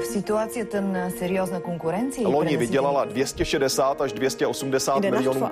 [0.00, 5.48] в ситуацията на сериозна конкуренция и Loni vydělala 260 až 280 miljonů.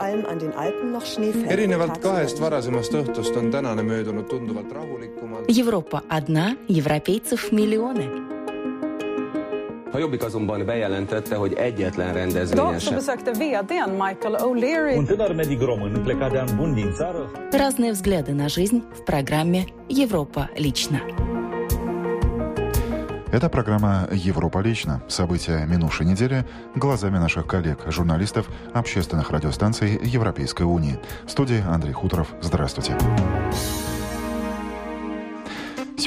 [1.49, 5.45] erinevalt kahest varasemast õhtust on tänane möödunud tunduvalt rahulikumalt.
[5.49, 8.29] Европа одна, европейцев миллионы.
[9.93, 16.03] A Jobbik azonban bejelentette, hogy egyetlen rendezvényen sem vdn Michael O'Leary Un tânăr medic român
[16.03, 21.18] plecat de an bun din țară Разные взгляды на жизнь в программе «Европа лично».
[23.31, 25.03] Это программа «Европа лично».
[25.07, 30.99] События минувшей недели глазами наших коллег, журналистов общественных радиостанций Европейской Унии.
[31.27, 32.29] В студии Андрей Хуторов.
[32.41, 32.97] Здравствуйте.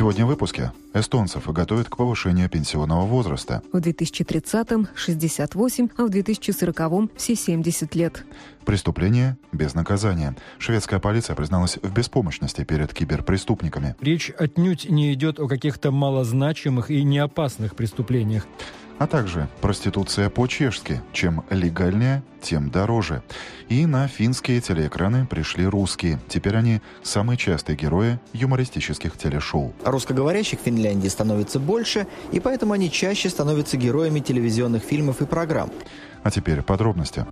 [0.02, 0.72] Сегодня в выпуске.
[0.96, 3.62] Эстонцев готовят к повышению пенсионного возраста.
[3.72, 8.26] В 2030-м 68, а в 2040-м все 70 лет.
[8.66, 10.36] Преступление без наказания.
[10.58, 13.96] Шведская полиция призналась в беспомощности перед киберпреступниками.
[14.02, 18.48] Речь отнюдь не идет о каких-то малозначимых и неопасных преступлениях.
[19.02, 21.02] А также проституция по-чешски.
[21.12, 23.24] Чем легальнее, тем дороже.
[23.68, 26.20] И на финские телеэкраны пришли русские.
[26.28, 29.74] Теперь они самые частые герои юмористических телешоу.
[29.84, 35.72] Русскоговорящих в Финляндии становится больше, и поэтому они чаще становятся героями телевизионных фильмов и программ.
[36.22, 37.26] А теперь подробности.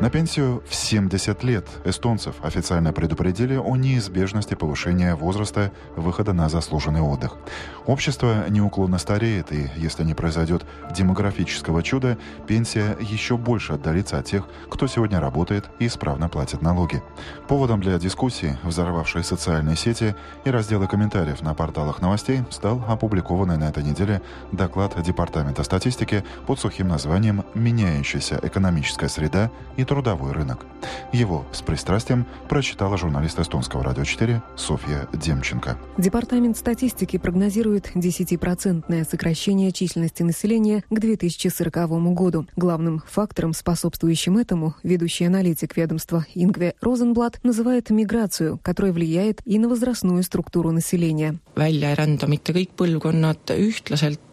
[0.00, 7.02] На пенсию в 70 лет эстонцев официально предупредили о неизбежности повышения возраста выхода на заслуженный
[7.02, 7.36] отдых.
[7.84, 10.64] Общество неуклонно стареет, и если не произойдет
[10.96, 17.02] демографического чуда, пенсия еще больше отдалится от тех, кто сегодня работает и исправно платит налоги.
[17.46, 23.64] Поводом для дискуссии, взорвавшей социальные сети и разделы комментариев на порталах новостей, стал опубликованный на
[23.68, 30.66] этой неделе доклад Департамента статистики под сухим названием «Меняющаяся экономическая среда и трудовой рынок».
[31.12, 35.76] Его с пристрастием прочитала журналист эстонского радио 4 Софья Демченко.
[35.98, 42.46] Департамент статистики прогнозирует 10% сокращение численности населения к 2040 году.
[42.54, 49.68] Главным фактором, способствующим этому, ведущий аналитик ведомства Ингве Розенблат называет миграцию, которая влияет и на
[49.68, 51.40] возрастную структуру населения.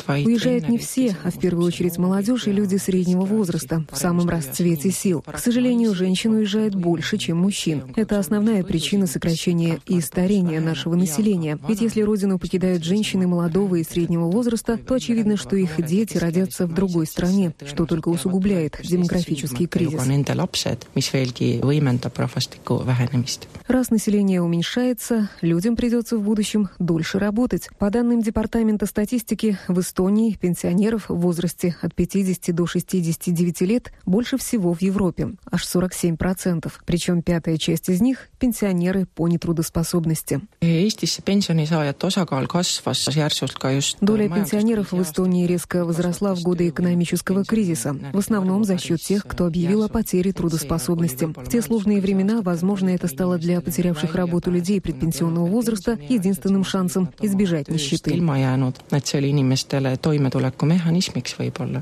[0.08, 4.92] Уезжают не все, а в первую очередь молодежь и люди среднего возраста, в самом расцвете
[4.92, 5.24] сил.
[5.26, 6.36] К сожалению, женщин
[6.68, 7.84] уезжает больше, чем мужчин.
[7.96, 11.58] Это основная причина сокращения и старения нашего населения.
[11.68, 16.68] Ведь если родину покидают женщины молодого и среднего возраста, то очевидно, что их дети родятся
[16.68, 20.00] в другой стране, что только усугубляет демографический кризис.
[23.68, 27.70] Раз население уменьшается, людям придется в будущем дольше работать.
[27.78, 34.38] По данным Департамента статистики, в Эстонии пенсионеров в возрасте от 50 до 69 лет больше
[34.38, 36.57] всего в Европе, аж 47%.
[36.86, 40.42] Причем пятая часть из них– пенсионеры по нетрудоспособности.
[44.02, 49.26] Доля пенсионеров в Эстонии резко возросла в годы экономического кризиса, в основном за счет тех,
[49.26, 51.26] кто объявил о потере трудоспособности.
[51.26, 57.10] В те сложные времена, возможно, это стало для потерявших работу людей предпенсионного возраста единственным шансом
[57.22, 58.12] избежать нищеты.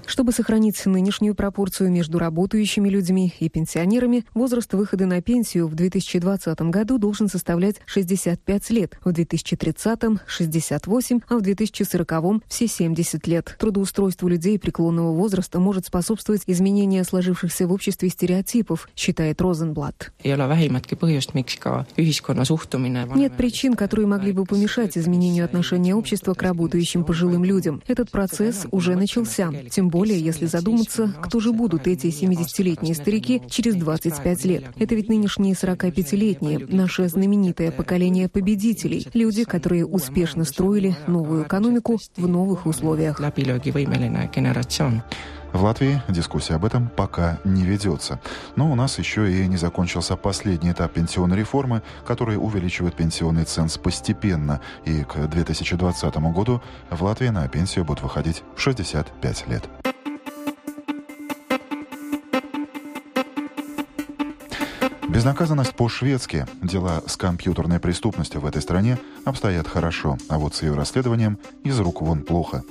[0.05, 6.61] Чтобы сохранить нынешнюю пропорцию между работающими людьми и пенсионерами, возраст выхода на пенсию в 2020
[6.61, 13.55] году должен составлять 65 лет, в 2030– 68, а в 2040– все 70 лет.
[13.59, 20.11] Трудоустройству людей преклонного возраста может способствовать изменение сложившихся в обществе стереотипов, считает Розенблат.
[23.15, 27.81] Нет причин, которые могли бы помешать изменению отношения общества к работающим пожилым людям.
[27.87, 29.51] Этот процесс уже начался.
[29.69, 34.54] Тем более, если задуматься, кто же будут эти 70-летние старики через 25 лет.
[34.77, 42.27] Это ведь нынешние 45-летние, наше знаменитое поколение победителей, люди, которые успешно строили новую экономику в
[42.27, 43.19] новых условиях.
[45.55, 48.19] В Латвии дискуссия об этом пока не ведется.
[48.57, 53.77] Но у нас еще и не закончился последний этап пенсионной реформы, который увеличивает пенсионный ценз
[53.77, 54.59] постепенно.
[54.83, 59.63] И к 2020 году в Латвии на пенсию будут выходить в 65 лет.
[65.07, 66.45] Безнаказанность по-шведски.
[66.63, 71.79] Дела с компьютерной преступностью в этой стране обстоят хорошо, а вот с ее расследованием из
[71.79, 72.63] рук вон плохо.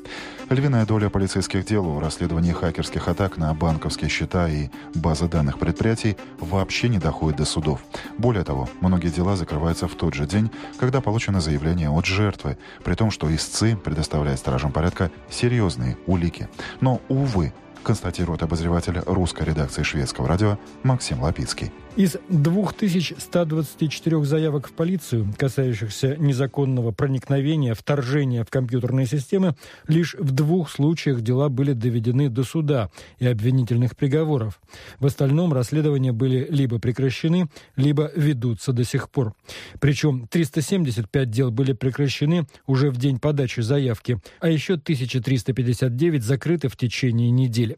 [0.51, 6.17] Львиная доля полицейских дел в расследовании хакерских атак на банковские счета и базы данных предприятий
[6.39, 7.81] вообще не доходит до судов.
[8.19, 12.95] Более того, многие дела закрываются в тот же день, когда получено заявление от жертвы, при
[12.95, 16.49] том, что истцы предоставляют стражам порядка серьезные улики.
[16.81, 17.53] Но, увы,
[17.85, 21.73] констатирует обозреватель русской редакции шведского радио Максим Лапицкий.
[21.97, 29.55] Из 2124 заявок в полицию, касающихся незаконного проникновения, вторжения в компьютерные системы,
[29.87, 34.61] лишь в двух случаях дела были доведены до суда и обвинительных приговоров.
[34.99, 39.35] В остальном расследования были либо прекращены, либо ведутся до сих пор.
[39.79, 46.77] Причем 375 дел были прекращены уже в день подачи заявки, а еще 1359 закрыты в
[46.77, 47.77] течение недели.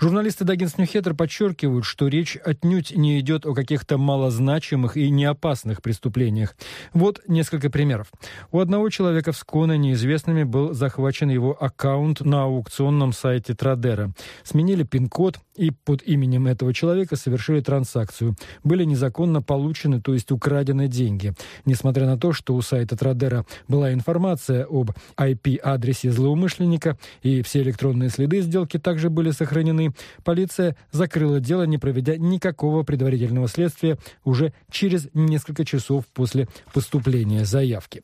[0.00, 5.82] Журналисты Даггинс Ньюхеттер подчеркивают, что речь отнюдь не идет идет о каких-то малозначимых и неопасных
[5.82, 6.56] преступлениях.
[6.94, 8.10] Вот несколько примеров.
[8.52, 14.12] У одного человека в Сконе неизвестными был захвачен его аккаунт на аукционном сайте Традера.
[14.44, 18.36] Сменили пин-код и под именем этого человека совершили транзакцию.
[18.64, 21.34] Были незаконно получены, то есть украдены деньги.
[21.64, 28.10] Несмотря на то, что у сайта Традера была информация об IP-адресе злоумышленника и все электронные
[28.10, 29.92] следы сделки также были сохранены,
[30.24, 37.44] полиция закрыла дело, не проведя никакого предварительного предварительного следствия уже через несколько часов после поступления
[37.44, 38.02] заявки.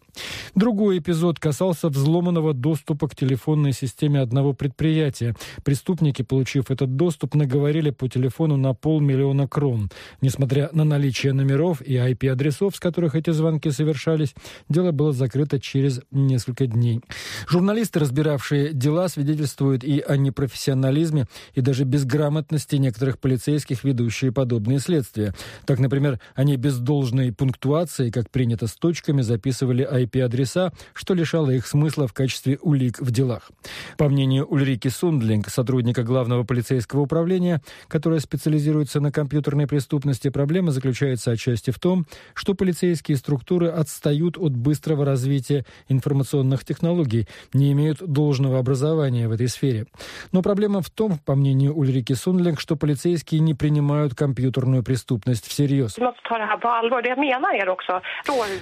[0.55, 5.35] Другой эпизод касался взломанного доступа к телефонной системе одного предприятия.
[5.65, 9.91] Преступники, получив этот доступ, наговорили по телефону на полмиллиона крон.
[10.21, 14.35] Несмотря на наличие номеров и IP-адресов, с которых эти звонки совершались,
[14.69, 17.01] дело было закрыто через несколько дней.
[17.49, 25.12] Журналисты, разбиравшие дела, свидетельствуют и о непрофессионализме, и даже безграмотности некоторых полицейских, ведущие подобные следствия
[25.13, 25.35] следствия.
[25.67, 31.67] Так, например, они без должной пунктуации, как принято с точками, записывали IP-адреса, что лишало их
[31.67, 33.51] смысла в качестве улик в делах.
[33.97, 41.33] По мнению Ульрики Сундлинг, сотрудника главного полицейского управления, которое специализируется на компьютерной преступности, проблема заключается
[41.33, 48.59] отчасти в том, что полицейские структуры отстают от быстрого развития информационных технологий, не имеют должного
[48.59, 49.87] образования в этой сфере.
[50.33, 55.49] Но проблема в том, по мнению Ульрики Сундлинг, что полицейские не принимают компьютерную преступность преступность
[55.49, 55.97] всерьез.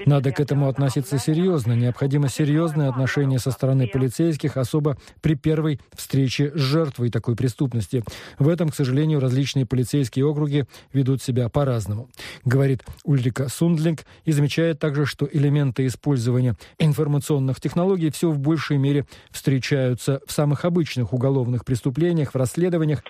[0.06, 1.74] Надо к этому относиться серьезно.
[1.74, 8.02] Необходимо серьезное отношение со стороны полицейских, особо при первой встрече с жертвой такой преступности.
[8.38, 10.64] В этом, к сожалению, различные полицейские округи
[10.94, 12.08] ведут себя по-разному.
[12.44, 19.04] Говорит Ульрика Сундлинг и замечает также, что элементы использования информационных технологий все в большей мере
[19.30, 23.02] встречаются в самых обычных уголовных преступлениях, в расследованиях.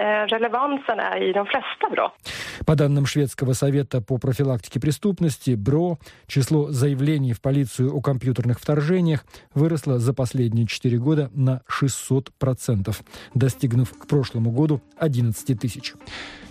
[0.00, 2.12] Релеванsen i de flesta brott.
[2.64, 9.24] По данным Шведского совета по профилактике преступности, БРО, число заявлений в полицию о компьютерных вторжениях
[9.54, 12.96] выросло за последние 4 года на 600%,
[13.34, 15.94] достигнув к прошлому году 11 тысяч.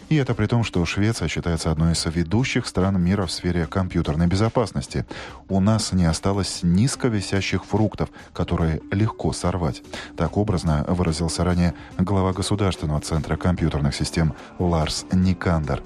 [0.09, 4.25] И это при том, что Швеция считается одной из ведущих стран мира в сфере компьютерной
[4.25, 5.05] безопасности.
[5.47, 9.83] У нас не осталось низко висящих фруктов, которые легко сорвать.
[10.17, 15.83] Так образно выразился ранее глава Государственного центра компьютерных систем Ларс Никандер.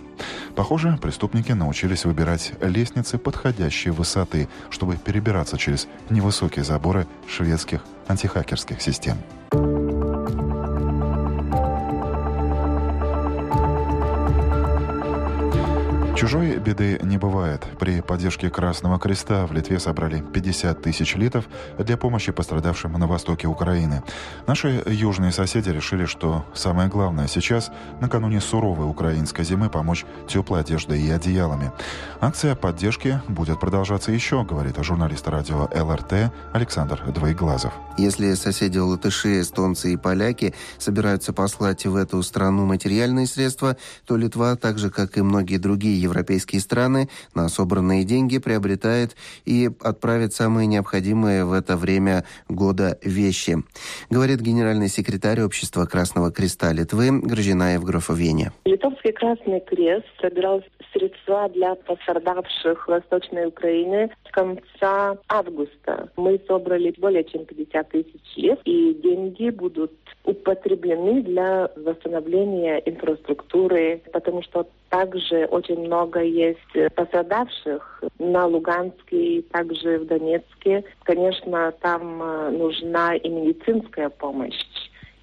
[0.56, 9.18] Похоже, преступники научились выбирать лестницы подходящей высоты, чтобы перебираться через невысокие заборы шведских антихакерских систем.
[16.16, 17.66] Чужой беды не бывает.
[17.80, 21.46] При поддержке Красного Креста в Литве собрали 50 тысяч литров
[21.80, 24.04] для помощи пострадавшим на востоке Украины.
[24.46, 31.02] Наши южные соседи решили, что самое главное сейчас, накануне суровой украинской зимы, помочь теплой одеждой
[31.02, 31.72] и одеялами.
[32.22, 37.74] Акция поддержки будет продолжаться еще, говорит журналист радио ЛРТ Александр Двоеглазов.
[37.98, 44.56] Если соседи латыши, эстонцы и поляки собираются послать в эту страну материальные средства, то Литва,
[44.56, 50.68] так же как и многие другие европейские страны на собранные деньги приобретает и отправит самые
[50.68, 53.58] необходимые в это время года вещи,
[54.10, 58.52] говорит генеральный секретарь Общества Красного Креста Литвы Гржина Евграфовене.
[58.66, 66.10] Литовский Красный Крест собирал средства для пострадавших Восточной Украины с конца августа.
[66.16, 69.92] Мы собрали более чем 50 тысяч лет, и деньги будут
[70.26, 80.00] употреблены для восстановления инфраструктуры, потому что также очень много есть пострадавших на Луганске и также
[80.00, 80.84] в Донецке.
[81.04, 84.60] Конечно, там э, нужна и медицинская помощь,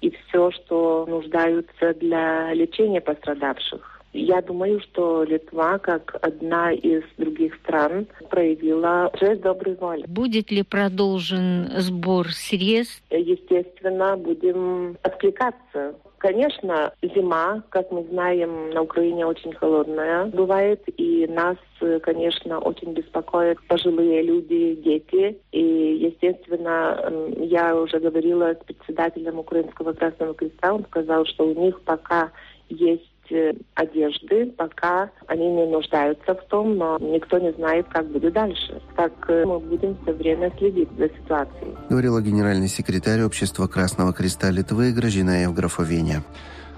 [0.01, 3.90] и все, что нуждаются для лечения пострадавших.
[4.13, 10.03] Я думаю, что Литва, как одна из других стран, проявила жест доброй воли.
[10.07, 13.03] Будет ли продолжен сбор средств?
[13.09, 15.95] Естественно, будем откликаться.
[16.17, 21.57] Конечно, зима, как мы знаем, на Украине очень холодная бывает, и нас,
[22.03, 25.39] конечно, очень беспокоят пожилые люди, дети.
[25.51, 31.81] И, естественно, я уже говорила с председателем Украинского Красного Креста, он сказал, что у них
[31.81, 32.31] пока
[32.69, 38.33] есть э, одежды, пока они не нуждаются в том, но никто не знает, как будет
[38.33, 38.81] дальше.
[38.95, 41.75] Так э, мы будем все время следить за ситуацией.
[41.89, 46.23] Говорила генеральный секретарь Общества Красного Креста Литвы Гражина Евграфовеня.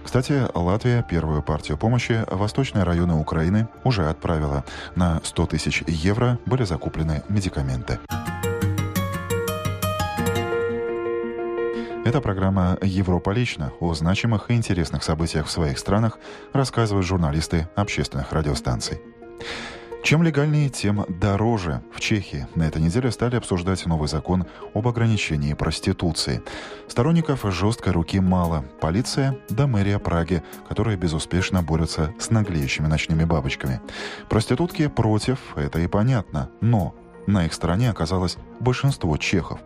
[0.03, 4.65] Кстати, Латвия первую партию помощи в восточные районы Украины уже отправила.
[4.95, 7.99] На 100 тысяч евро были закуплены медикаменты.
[12.05, 13.71] Это программа «Европа лично».
[13.79, 16.19] О значимых и интересных событиях в своих странах
[16.51, 18.99] рассказывают журналисты общественных радиостанций.
[20.03, 21.81] Чем легальнее, тем дороже.
[21.93, 26.43] В Чехии на этой неделе стали обсуждать новый закон об ограничении проституции.
[26.89, 28.65] Сторонников жесткой руки мало.
[28.81, 33.79] Полиция да мэрия Праги, которые безуспешно борются с наглеющими ночными бабочками.
[34.27, 36.49] Проститутки против, это и понятно.
[36.59, 36.93] Но
[37.27, 39.59] на их стороне оказалось большинство чехов.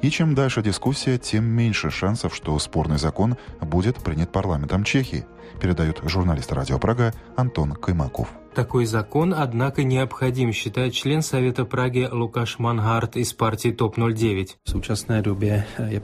[0.00, 5.26] И чем дальше дискуссия, тем меньше шансов, что спорный закон будет принят парламентом Чехии,
[5.60, 8.28] передает журналист радио Прага Антон Каймаков.
[8.54, 14.48] Такой закон, однако, необходим, считает член Совета Праги Лукаш Мангарт из партии ТОП-09.
[14.66, 14.70] В
[15.90, 16.00] je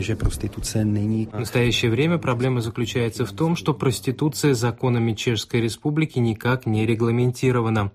[0.00, 1.28] že prostituce není...
[1.32, 7.90] В настоящее время проблема заключается в том, что проституция законами Чешской Республики никак не регламентирована.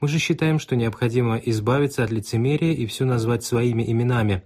[0.00, 4.42] Мы же считаем, что необходимо избавиться от лицемерия и все назвать своими именами.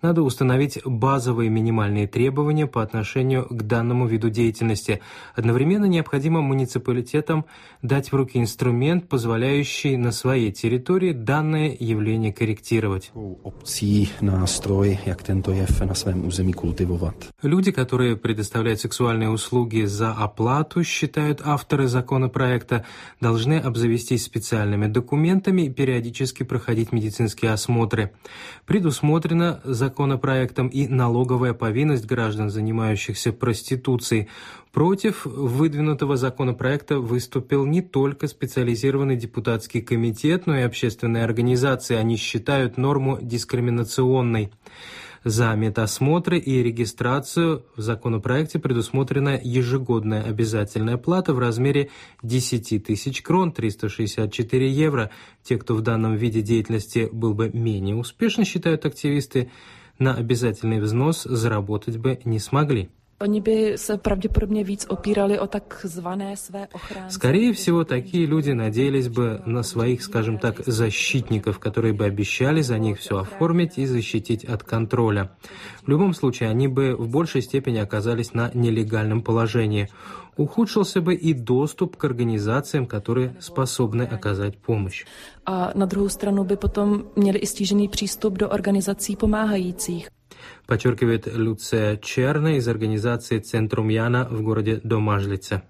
[0.00, 5.00] Надо установить базовые минимальные требования по отношению к данному виду деятельности.
[5.34, 7.44] Одновременно необходимо муниципалитетам
[7.82, 13.12] дать в руки инструмент, позволяющий на своей территории данное явление корректировать.
[17.42, 22.84] Люди, которые предоставляют сексуальные услуги за оплату, считают авторы законопроекта,
[23.20, 28.12] должны обзавестись специальными документами и периодически проходить медицинские осмотры.
[28.66, 34.28] Предусмотрено законопроектом и налоговая повинность граждан, занимающихся проституцией.
[34.72, 41.96] Против выдвинутого законопроекта выступил не только специализированный депутатский комитет, но и общественные организации.
[41.96, 44.50] Они считают норму дискриминационной.
[45.24, 51.90] За медосмотры и регистрацию в законопроекте предусмотрена ежегодная обязательная плата в размере
[52.22, 55.10] 10 тысяч крон, 364 евро.
[55.42, 59.50] Те, кто в данном виде деятельности был бы менее успешен, считают активисты,
[59.98, 62.88] на обязательный взнос заработать бы не смогли.
[63.18, 63.76] Бы.
[67.10, 72.78] Скорее всего, такие люди надеялись бы на своих, скажем так, защитников, которые бы обещали за
[72.78, 75.32] них все оформить и защитить от контроля.
[75.82, 79.88] В любом случае, они бы в большей степени оказались на нелегальном положении.
[80.36, 85.04] Ухудшился бы и доступ к организациям, которые способны оказать помощь.
[85.44, 90.08] A na druhou stranu by potom měli i stížený přístup do organizací pomáhajících
[90.68, 95.62] подчеркивает Люция Черна из организации «Центрум Яна» в городе Домажлице.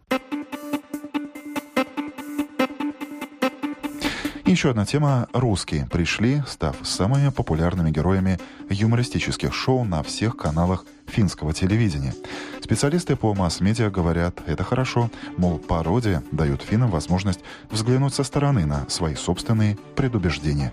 [4.48, 5.28] Еще одна тема.
[5.34, 8.38] Русские пришли, став самыми популярными героями
[8.70, 12.14] юмористических шоу на всех каналах финского телевидения.
[12.62, 17.40] Специалисты по масс-медиа говорят, это хорошо, мол, пародия дает финнам возможность
[17.70, 20.72] взглянуть со стороны на свои собственные предубеждения.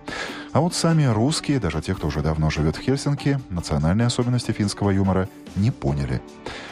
[0.54, 4.90] А вот сами русские, даже те, кто уже давно живет в Хельсинки, национальные особенности финского
[4.92, 5.28] юмора
[5.58, 6.22] не поняли.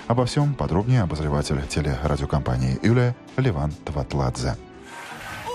[0.07, 4.55] Обо всем подробнее обозреватель телерадиокомпании Юлия Леван Тватладзе.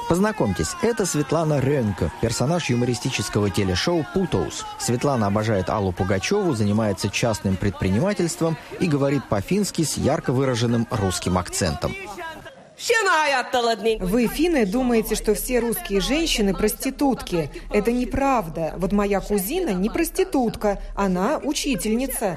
[0.09, 4.65] Познакомьтесь, это Светлана Ренко, персонаж юмористического телешоу «Путоус».
[4.79, 11.95] Светлана обожает Аллу Пугачеву, занимается частным предпринимательством и говорит по-фински с ярко выраженным русским акцентом.
[14.01, 17.51] Вы, финны, думаете, что все русские женщины проститутки.
[17.71, 18.75] Это неправда.
[18.77, 22.35] Вот моя кузина не проститутка, она учительница.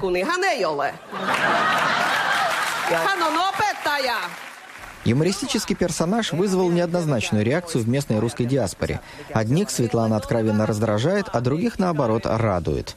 [5.04, 9.00] Юмористический персонаж вызвал неоднозначную реакцию в местной русской диаспоре.
[9.32, 12.96] Одних Светлана откровенно раздражает, а других, наоборот, радует.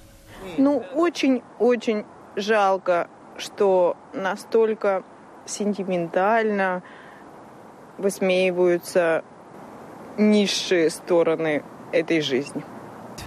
[0.57, 3.07] Ну, очень-очень жалко,
[3.38, 5.03] что настолько
[5.45, 6.83] сентиментально
[7.97, 9.24] высмеиваются
[10.17, 12.63] низшие стороны этой жизни.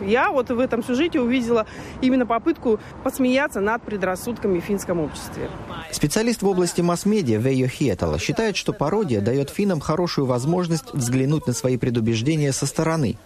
[0.01, 1.67] Я вот в этом сюжете увидела
[2.01, 5.49] именно попытку посмеяться над предрассудками в финском обществе.
[5.91, 11.53] Специалист в области масс-медиа Вейо Хиетала считает, что пародия дает финнам хорошую возможность взглянуть на
[11.53, 13.17] свои предубеждения со стороны.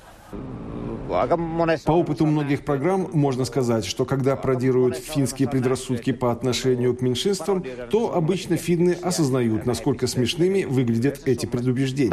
[1.85, 7.65] По опыту многих программ можно сказать, что когда пародируют финские предрассудки по отношению к меньшинствам,
[7.91, 12.11] то обычно финны осознают, насколько смешными выглядят эти предубеждения.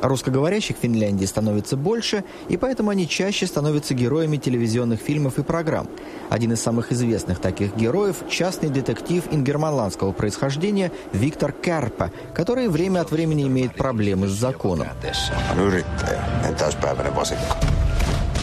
[0.00, 5.88] Русскоговорящих в Финляндии становится больше, и поэтому они чаще становятся героями телевизионных фильмов и программ.
[6.30, 13.10] Один из самых известных таких героев– частный детектив ингерманландского происхождения Виктор Карпа, который время от
[13.10, 14.86] времени имеет проблемы с законом.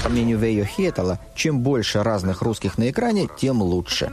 [0.04, 4.10] По мнению Вейо Хетала, чем больше разных русских на экране, тем лучше.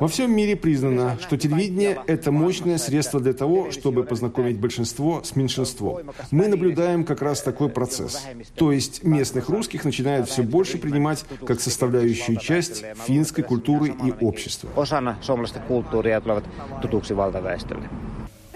[0.00, 5.36] Во всем мире признано, что телевидение– это мощное средство для того, чтобы познакомить большинство с
[5.36, 6.10] меньшинством.
[6.30, 8.26] Мы наблюдаем как раз такой процесс.
[8.56, 14.68] То есть местных русских начинают все больше принимать как составляющую часть финской культуры и общества.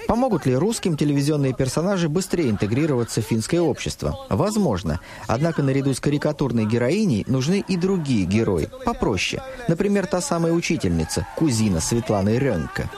[0.06, 4.26] Помогут ли русским телевизионные персонажи быстрее интегрироваться в финское общество?
[4.28, 5.00] Возможно.
[5.26, 9.42] Однако наряду с карикатурной героиней нужны и другие герои, попроще.
[9.68, 12.90] Например, та самая учительница, кузина Светланы Ренко.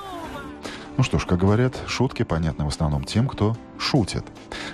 [0.97, 4.25] Ну что ж, как говорят, шутки понятны в основном тем, кто шутит.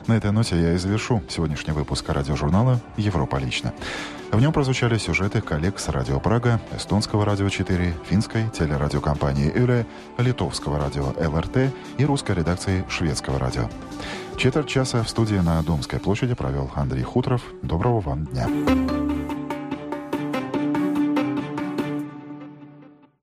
[0.06, 3.72] На этой ноте я и завершу сегодняшний выпуск радиожурнала «Европа лично».
[4.30, 9.86] В нем прозвучали сюжеты коллег с Радио Прага, Эстонского радио 4, финской телерадиокомпании «Юле»,
[10.16, 13.68] литовского радио ЛРТ и русской редакции шведского радио.
[14.36, 17.42] Четверть часа в студии на Домской площади провел Андрей Хуторов.
[17.62, 19.01] Доброго вам дня.